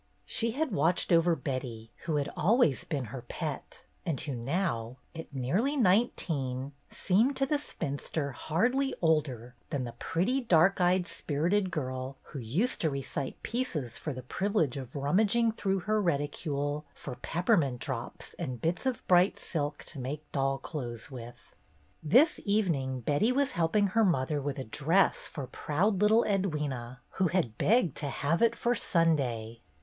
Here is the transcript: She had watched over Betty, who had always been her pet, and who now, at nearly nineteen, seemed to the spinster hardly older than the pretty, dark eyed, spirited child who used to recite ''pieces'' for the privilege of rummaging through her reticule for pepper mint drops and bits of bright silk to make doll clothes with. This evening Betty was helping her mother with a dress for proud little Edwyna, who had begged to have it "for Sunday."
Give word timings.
She 0.25 0.53
had 0.53 0.71
watched 0.71 1.11
over 1.11 1.35
Betty, 1.35 1.91
who 2.05 2.15
had 2.15 2.27
always 2.35 2.83
been 2.85 3.05
her 3.13 3.21
pet, 3.21 3.85
and 4.03 4.19
who 4.19 4.33
now, 4.33 4.97
at 5.13 5.31
nearly 5.31 5.77
nineteen, 5.77 6.71
seemed 6.89 7.35
to 7.37 7.45
the 7.45 7.59
spinster 7.59 8.31
hardly 8.31 8.95
older 8.99 9.53
than 9.69 9.83
the 9.83 9.91
pretty, 9.91 10.41
dark 10.41 10.81
eyed, 10.81 11.05
spirited 11.05 11.71
child 11.71 12.15
who 12.23 12.39
used 12.39 12.81
to 12.81 12.89
recite 12.89 13.43
''pieces'' 13.43 13.99
for 13.99 14.11
the 14.11 14.23
privilege 14.23 14.75
of 14.75 14.95
rummaging 14.95 15.51
through 15.51 15.81
her 15.81 16.01
reticule 16.01 16.83
for 16.95 17.13
pepper 17.17 17.55
mint 17.55 17.79
drops 17.79 18.33
and 18.39 18.59
bits 18.59 18.87
of 18.87 19.07
bright 19.07 19.37
silk 19.37 19.83
to 19.83 19.99
make 19.99 20.31
doll 20.31 20.57
clothes 20.57 21.11
with. 21.11 21.53
This 22.01 22.39
evening 22.43 23.01
Betty 23.01 23.31
was 23.31 23.51
helping 23.51 23.85
her 23.89 24.03
mother 24.03 24.41
with 24.41 24.57
a 24.57 24.63
dress 24.63 25.27
for 25.27 25.45
proud 25.45 26.01
little 26.01 26.23
Edwyna, 26.27 27.01
who 27.19 27.27
had 27.27 27.59
begged 27.59 27.95
to 27.97 28.07
have 28.07 28.41
it 28.41 28.55
"for 28.55 28.73
Sunday." 28.73 29.61